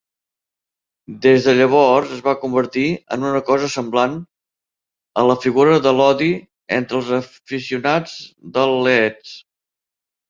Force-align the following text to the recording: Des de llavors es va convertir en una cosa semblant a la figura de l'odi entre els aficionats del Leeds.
Des 1.25 1.43
de 1.47 1.53
llavors 1.57 2.13
es 2.15 2.23
va 2.27 2.33
convertir 2.45 2.85
en 3.17 3.27
una 3.31 3.41
cosa 3.49 3.69
semblant 3.73 4.15
a 5.25 5.29
la 5.33 5.35
figura 5.45 5.77
de 5.89 5.95
l'odi 5.99 6.33
entre 6.79 6.99
els 7.03 7.13
aficionats 7.23 8.17
del 8.59 8.75
Leeds. 8.89 9.37